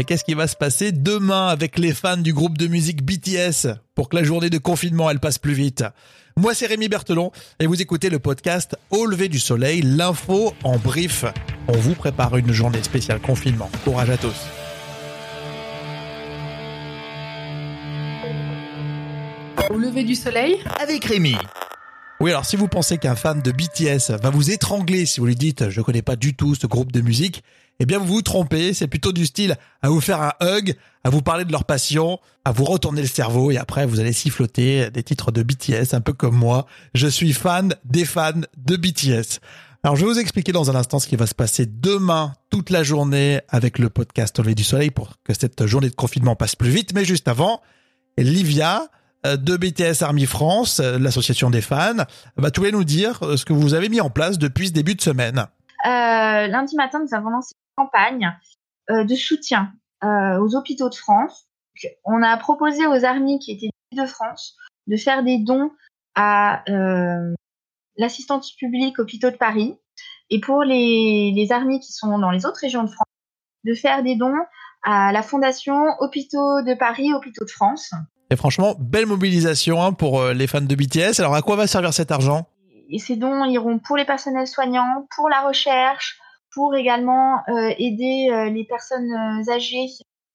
Mais 0.00 0.04
qu'est-ce 0.04 0.24
qui 0.24 0.32
va 0.32 0.46
se 0.46 0.56
passer 0.56 0.92
demain 0.92 1.48
avec 1.48 1.78
les 1.78 1.92
fans 1.92 2.16
du 2.16 2.32
groupe 2.32 2.56
de 2.56 2.68
musique 2.68 3.04
BTS 3.04 3.68
pour 3.94 4.08
que 4.08 4.16
la 4.16 4.22
journée 4.22 4.48
de 4.48 4.56
confinement 4.56 5.10
elle 5.10 5.20
passe 5.20 5.36
plus 5.36 5.52
vite? 5.52 5.84
Moi 6.38 6.54
c'est 6.54 6.64
Rémi 6.64 6.88
Berthelon 6.88 7.32
et 7.58 7.66
vous 7.66 7.82
écoutez 7.82 8.08
le 8.08 8.18
podcast 8.18 8.78
Au 8.88 9.04
lever 9.04 9.28
du 9.28 9.38
soleil, 9.38 9.82
l'info 9.82 10.54
en 10.64 10.78
brief. 10.78 11.26
On 11.68 11.76
vous 11.76 11.94
prépare 11.94 12.38
une 12.38 12.50
journée 12.50 12.82
spéciale 12.82 13.20
confinement. 13.20 13.68
Courage 13.84 14.08
à 14.08 14.16
tous. 14.16 14.46
Au 19.68 19.76
lever 19.76 20.04
du 20.04 20.14
soleil 20.14 20.60
Avec 20.80 21.04
Rémi. 21.04 21.36
Oui, 22.20 22.32
alors 22.32 22.44
si 22.44 22.56
vous 22.56 22.68
pensez 22.68 22.98
qu'un 22.98 23.16
fan 23.16 23.40
de 23.40 23.50
BTS 23.50 24.12
va 24.22 24.28
vous 24.28 24.50
étrangler 24.50 25.06
si 25.06 25.20
vous 25.20 25.26
lui 25.26 25.36
dites 25.36 25.70
je 25.70 25.80
connais 25.80 26.02
pas 26.02 26.16
du 26.16 26.34
tout 26.34 26.54
ce 26.54 26.66
groupe 26.66 26.92
de 26.92 27.00
musique, 27.00 27.42
eh 27.78 27.86
bien 27.86 27.98
vous 27.98 28.04
vous 28.04 28.20
trompez, 28.20 28.74
c'est 28.74 28.88
plutôt 28.88 29.12
du 29.12 29.24
style 29.24 29.56
à 29.80 29.88
vous 29.88 30.02
faire 30.02 30.20
un 30.20 30.34
hug, 30.42 30.76
à 31.02 31.08
vous 31.08 31.22
parler 31.22 31.46
de 31.46 31.52
leur 31.52 31.64
passion, 31.64 32.18
à 32.44 32.52
vous 32.52 32.64
retourner 32.66 33.00
le 33.00 33.08
cerveau 33.08 33.50
et 33.50 33.56
après 33.56 33.86
vous 33.86 34.00
allez 34.00 34.12
siffloter 34.12 34.90
des 34.90 35.02
titres 35.02 35.32
de 35.32 35.42
BTS 35.42 35.94
un 35.94 36.02
peu 36.02 36.12
comme 36.12 36.36
moi. 36.36 36.66
Je 36.92 37.06
suis 37.06 37.32
fan 37.32 37.74
des 37.86 38.04
fans 38.04 38.42
de 38.58 38.76
BTS. 38.76 39.40
Alors 39.82 39.96
je 39.96 40.04
vais 40.04 40.12
vous 40.12 40.18
expliquer 40.18 40.52
dans 40.52 40.70
un 40.70 40.74
instant 40.74 40.98
ce 40.98 41.08
qui 41.08 41.16
va 41.16 41.26
se 41.26 41.34
passer 41.34 41.64
demain 41.64 42.34
toute 42.50 42.68
la 42.68 42.82
journée 42.82 43.40
avec 43.48 43.78
le 43.78 43.88
podcast 43.88 44.38
Au 44.38 44.42
lever 44.42 44.54
du 44.54 44.64
soleil 44.64 44.90
pour 44.90 45.14
que 45.24 45.32
cette 45.32 45.64
journée 45.64 45.88
de 45.88 45.94
confinement 45.94 46.36
passe 46.36 46.54
plus 46.54 46.68
vite, 46.68 46.92
mais 46.94 47.06
juste 47.06 47.28
avant, 47.28 47.62
Livia, 48.18 48.90
de 49.24 49.56
BTS 49.56 50.02
Army 50.02 50.26
France, 50.26 50.80
euh, 50.80 50.98
l'association 50.98 51.50
des 51.50 51.60
fans, 51.60 52.04
va 52.36 52.50
tout 52.50 52.64
nous 52.70 52.84
dire 52.84 53.22
euh, 53.22 53.36
ce 53.36 53.44
que 53.44 53.52
vous 53.52 53.74
avez 53.74 53.88
mis 53.88 54.00
en 54.00 54.10
place 54.10 54.38
depuis 54.38 54.68
ce 54.68 54.72
début 54.72 54.94
de 54.94 55.02
semaine. 55.02 55.46
Euh, 55.86 56.46
lundi 56.46 56.76
matin, 56.76 57.00
nous 57.00 57.14
avons 57.14 57.30
lancé 57.30 57.54
une 57.54 57.84
campagne 57.84 58.36
euh, 58.90 59.04
de 59.04 59.14
soutien 59.14 59.72
euh, 60.04 60.38
aux 60.38 60.54
hôpitaux 60.56 60.88
de 60.88 60.94
France. 60.94 61.46
on 62.04 62.22
a 62.22 62.36
proposé 62.36 62.86
aux 62.86 63.04
armées 63.04 63.38
qui 63.38 63.52
étaient 63.52 63.70
de 63.92 64.06
France 64.06 64.56
de 64.86 64.96
faire 64.96 65.22
des 65.22 65.38
dons 65.38 65.70
à 66.14 66.64
l'assistance 67.96 68.52
publique 68.56 68.98
hôpitaux 68.98 69.30
de 69.30 69.36
Paris 69.36 69.78
et 70.28 70.40
pour 70.40 70.64
les, 70.64 71.32
les 71.34 71.52
armées 71.52 71.80
qui 71.80 71.92
sont 71.92 72.18
dans 72.18 72.30
les 72.30 72.46
autres 72.46 72.60
régions 72.60 72.82
de 72.82 72.90
France 72.90 73.06
de 73.64 73.74
faire 73.74 74.02
des 74.02 74.16
dons 74.16 74.34
à 74.82 75.12
la 75.12 75.22
fondation 75.22 75.86
Hôpitaux 76.00 76.62
de 76.62 76.74
Paris, 76.74 77.12
Hôpitaux 77.12 77.44
de 77.44 77.50
France. 77.50 77.92
Et 78.30 78.36
franchement, 78.36 78.76
belle 78.78 79.06
mobilisation 79.06 79.82
hein, 79.82 79.92
pour 79.92 80.20
euh, 80.20 80.32
les 80.32 80.46
fans 80.46 80.60
de 80.60 80.74
BTS. 80.74 81.18
Alors 81.18 81.34
à 81.34 81.42
quoi 81.42 81.56
va 81.56 81.66
servir 81.66 81.92
cet 81.92 82.12
argent? 82.12 82.46
Et 82.88 82.98
ces 82.98 83.16
dons 83.16 83.44
iront 83.44 83.78
pour 83.78 83.96
les 83.96 84.04
personnels 84.04 84.46
soignants, 84.46 85.06
pour 85.14 85.28
la 85.28 85.46
recherche, 85.46 86.18
pour 86.52 86.74
également 86.74 87.42
euh, 87.48 87.72
aider 87.78 88.28
euh, 88.30 88.50
les 88.50 88.64
personnes 88.64 89.10
âgées 89.48 89.86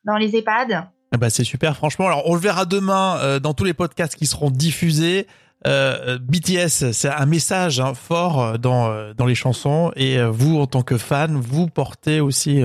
dans 0.03 0.15
les 0.15 0.35
EHPAD. 0.35 0.87
Eh 1.13 1.17
ben, 1.17 1.29
c'est 1.29 1.43
super, 1.43 1.75
franchement. 1.75 2.07
Alors 2.07 2.23
on 2.25 2.33
le 2.33 2.39
verra 2.39 2.65
demain 2.65 3.17
euh, 3.19 3.39
dans 3.39 3.53
tous 3.53 3.63
les 3.63 3.73
podcasts 3.73 4.15
qui 4.15 4.25
seront 4.25 4.49
diffusés. 4.49 5.27
BTS, 5.63 6.91
c'est 6.91 7.09
un 7.09 7.25
message 7.25 7.79
hein, 7.79 7.95
fort 7.95 8.59
dans, 8.59 9.13
dans 9.15 9.25
les 9.25 9.33
chansons. 9.33 9.91
Et 9.95 10.23
vous, 10.23 10.59
en 10.59 10.67
tant 10.67 10.83
que 10.83 10.95
fan, 10.95 11.37
vous 11.37 11.65
portez 11.65 12.19
aussi 12.19 12.61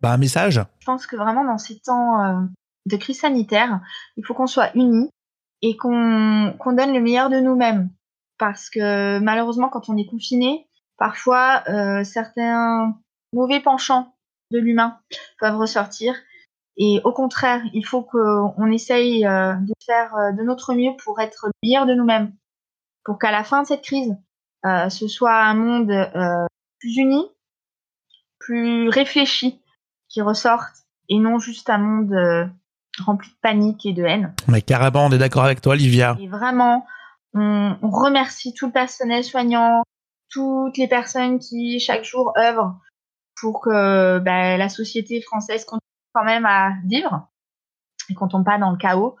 bah, 0.00 0.12
un 0.12 0.16
message. 0.16 0.62
Je 0.80 0.86
pense 0.86 1.06
que 1.06 1.16
vraiment 1.16 1.44
dans 1.44 1.58
ces 1.58 1.78
temps 1.80 2.48
de 2.88 2.96
crise 2.96 3.20
sanitaire, 3.20 3.80
il 4.16 4.24
faut 4.24 4.34
qu'on 4.34 4.46
soit 4.46 4.74
unis 4.74 5.10
et 5.62 5.76
qu'on 5.76 6.54
donne 6.66 6.92
le 6.92 7.00
meilleur 7.00 7.30
de 7.30 7.40
nous-mêmes. 7.40 7.90
Parce 8.38 8.70
que 8.70 9.18
malheureusement, 9.18 9.68
quand 9.68 9.88
on 9.88 9.96
est 9.96 10.06
confiné, 10.06 10.68
parfois 10.96 11.64
euh, 11.68 12.04
certains 12.04 12.96
mauvais 13.32 13.60
penchants 13.60 14.14
de 14.50 14.58
l'humain 14.58 14.98
peuvent 15.40 15.56
ressortir. 15.56 16.14
Et 16.76 17.00
au 17.04 17.12
contraire, 17.12 17.60
il 17.74 17.84
faut 17.84 18.02
qu'on 18.02 18.70
essaye 18.70 19.26
euh, 19.26 19.54
de 19.54 19.74
faire 19.84 20.14
euh, 20.14 20.32
de 20.32 20.42
notre 20.42 20.74
mieux 20.74 20.92
pour 21.02 21.20
être 21.20 21.46
le 21.46 21.52
meilleur 21.64 21.86
de 21.86 21.94
nous-mêmes. 21.94 22.32
Pour 23.04 23.18
qu'à 23.18 23.32
la 23.32 23.42
fin 23.42 23.62
de 23.62 23.66
cette 23.66 23.82
crise, 23.82 24.16
ce 24.64 25.08
soit 25.08 25.34
un 25.34 25.54
monde 25.54 25.90
plus 26.78 26.96
uni, 26.98 27.24
plus 28.38 28.90
réfléchi 28.90 29.62
qui 30.08 30.20
ressorte 30.20 30.84
et 31.08 31.18
non 31.18 31.38
juste 31.38 31.70
un 31.70 31.78
monde 31.78 32.50
rempli 33.02 33.30
de 33.30 33.36
panique 33.40 33.86
et 33.86 33.92
de 33.92 34.04
haine. 34.04 34.34
Mais 34.48 34.62
carrément, 34.62 35.06
on 35.06 35.10
est 35.10 35.18
d'accord 35.18 35.44
avec 35.44 35.60
toi, 35.60 35.76
Livia. 35.76 36.16
Et 36.20 36.28
vraiment, 36.28 36.86
on, 37.34 37.76
on, 37.82 37.90
remercie 37.90 38.54
tout 38.54 38.66
le 38.66 38.72
personnel 38.72 39.24
soignant, 39.24 39.82
toutes 40.30 40.76
les 40.76 40.88
personnes 40.88 41.38
qui 41.38 41.80
chaque 41.80 42.04
jour 42.04 42.32
œuvrent 42.38 42.78
pour 43.40 43.60
que 43.60 44.18
bah, 44.18 44.56
la 44.56 44.68
société 44.68 45.20
française 45.22 45.64
continue 45.64 45.80
quand 46.12 46.24
même 46.24 46.46
à 46.46 46.72
vivre 46.84 47.28
et 48.10 48.14
qu'on 48.14 48.28
tombe 48.28 48.44
pas 48.44 48.58
dans 48.58 48.70
le 48.70 48.76
chaos. 48.76 49.16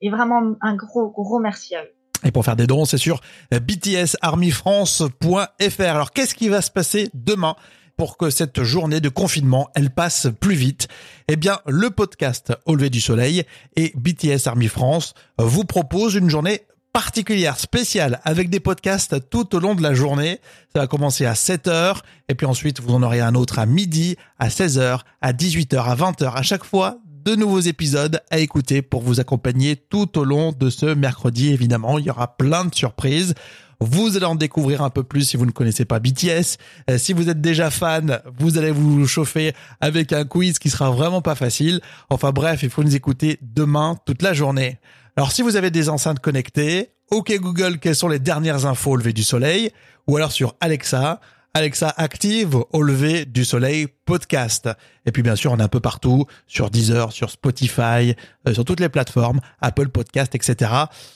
Et 0.00 0.10
vraiment 0.10 0.56
un 0.60 0.74
gros, 0.74 1.10
gros 1.10 1.38
merci 1.38 1.74
à 1.74 1.84
eux. 1.84 1.92
Et 2.24 2.32
pour 2.32 2.44
faire 2.44 2.56
des 2.56 2.66
dons, 2.66 2.84
c'est 2.84 2.98
sur 2.98 3.20
btsarmyfrance.fr. 3.50 5.80
Alors, 5.80 6.10
qu'est-ce 6.12 6.34
qui 6.34 6.48
va 6.48 6.60
se 6.60 6.70
passer 6.70 7.08
demain? 7.14 7.56
Pour 7.96 8.16
que 8.16 8.30
cette 8.30 8.62
journée 8.62 9.00
de 9.00 9.08
confinement, 9.08 9.68
elle 9.74 9.90
passe 9.90 10.28
plus 10.40 10.54
vite 10.54 10.88
Eh 11.28 11.36
bien, 11.36 11.58
le 11.66 11.90
podcast 11.90 12.52
Au 12.66 12.74
lever 12.74 12.90
du 12.90 13.00
soleil 13.00 13.44
et 13.76 13.92
BTS 13.96 14.46
Army 14.46 14.68
France 14.68 15.14
vous 15.38 15.64
propose 15.64 16.14
une 16.14 16.30
journée 16.30 16.62
particulière, 16.92 17.58
spéciale, 17.58 18.20
avec 18.24 18.48
des 18.48 18.60
podcasts 18.60 19.28
tout 19.28 19.54
au 19.54 19.58
long 19.58 19.74
de 19.74 19.82
la 19.82 19.92
journée. 19.92 20.40
Ça 20.74 20.80
va 20.80 20.86
commencer 20.86 21.26
à 21.26 21.34
7h, 21.34 21.98
et 22.28 22.34
puis 22.34 22.46
ensuite 22.46 22.80
vous 22.80 22.94
en 22.94 23.02
aurez 23.02 23.20
un 23.20 23.34
autre 23.34 23.58
à 23.58 23.66
midi, 23.66 24.16
à 24.38 24.48
16h, 24.48 25.00
à 25.20 25.32
18h, 25.32 25.76
à 25.76 25.94
20h. 25.94 26.34
À 26.34 26.42
chaque 26.42 26.64
fois, 26.64 26.98
de 27.26 27.34
nouveaux 27.34 27.60
épisodes 27.60 28.20
à 28.30 28.38
écouter 28.38 28.82
pour 28.82 29.02
vous 29.02 29.18
accompagner 29.18 29.74
tout 29.74 30.16
au 30.16 30.24
long 30.24 30.52
de 30.52 30.70
ce 30.70 30.86
mercredi. 30.86 31.52
Évidemment, 31.52 31.98
il 31.98 32.06
y 32.06 32.10
aura 32.10 32.36
plein 32.36 32.64
de 32.64 32.74
surprises. 32.74 33.34
Vous 33.80 34.16
allez 34.16 34.26
en 34.26 34.34
découvrir 34.34 34.82
un 34.82 34.90
peu 34.90 35.02
plus 35.02 35.22
si 35.22 35.36
vous 35.36 35.46
ne 35.46 35.50
connaissez 35.50 35.84
pas 35.84 35.98
BTS. 35.98 36.56
Euh, 36.90 36.98
si 36.98 37.12
vous 37.12 37.28
êtes 37.28 37.40
déjà 37.40 37.70
fan, 37.70 38.20
vous 38.38 38.58
allez 38.58 38.70
vous 38.70 39.06
chauffer 39.06 39.54
avec 39.80 40.12
un 40.12 40.24
quiz 40.24 40.58
qui 40.58 40.70
sera 40.70 40.90
vraiment 40.90 41.22
pas 41.22 41.34
facile. 41.34 41.80
Enfin 42.10 42.30
bref, 42.30 42.62
il 42.62 42.70
faut 42.70 42.82
nous 42.82 42.96
écouter 42.96 43.38
demain 43.42 43.96
toute 44.06 44.22
la 44.22 44.32
journée. 44.32 44.78
Alors 45.16 45.32
si 45.32 45.42
vous 45.42 45.56
avez 45.56 45.70
des 45.70 45.88
enceintes 45.88 46.20
connectées, 46.20 46.90
OK 47.10 47.32
Google, 47.38 47.78
quelles 47.78 47.96
sont 47.96 48.08
les 48.08 48.18
dernières 48.18 48.66
infos 48.66 48.92
au 48.92 48.96
lever 48.96 49.12
du 49.12 49.22
soleil? 49.22 49.70
Ou 50.06 50.16
alors 50.16 50.32
sur 50.32 50.54
Alexa, 50.60 51.20
Alexa 51.56 51.94
active 51.96 52.58
au 52.70 52.82
lever 52.82 53.24
du 53.24 53.42
soleil 53.42 53.86
podcast. 54.04 54.68
Et 55.06 55.10
puis 55.10 55.22
bien 55.22 55.36
sûr, 55.36 55.52
on 55.52 55.56
est 55.56 55.62
un 55.62 55.68
peu 55.68 55.80
partout, 55.80 56.26
sur 56.46 56.68
Deezer, 56.68 57.12
sur 57.12 57.30
Spotify, 57.30 58.14
euh, 58.46 58.52
sur 58.52 58.66
toutes 58.66 58.78
les 58.78 58.90
plateformes, 58.90 59.40
Apple 59.62 59.88
Podcast, 59.88 60.34
etc. 60.34 60.70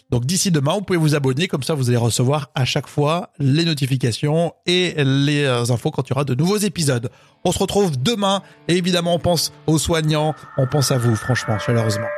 Donc 0.09 0.25
d'ici 0.25 0.51
demain, 0.51 0.73
vous 0.73 0.81
pouvez 0.81 0.99
vous 0.99 1.15
abonner, 1.15 1.47
comme 1.47 1.63
ça 1.63 1.75
vous 1.75 1.91
allez 1.91 1.99
recevoir 1.99 2.51
à 2.55 2.65
chaque 2.65 2.87
fois 2.87 3.33
les 3.39 3.67
notifications 3.67 4.55
et 4.65 4.95
les 5.05 5.47
infos 5.71 5.91
quand 5.91 6.09
il 6.09 6.11
y 6.11 6.15
aura 6.15 6.25
de 6.25 6.35
nouveaux 6.35 6.57
épisodes. 6.57 7.11
On 7.45 7.53
se 7.53 7.59
retrouve 7.59 8.03
demain 8.03 8.43
et 8.67 8.79
évidemment 8.79 9.17
on 9.17 9.19
pense 9.19 9.53
aux 9.67 9.77
soignants, 9.77 10.35
on 10.57 10.67
pense 10.67 10.91
à 10.91 10.97
vous 10.97 11.17
franchement, 11.17 11.59
chaleureusement. 11.59 12.09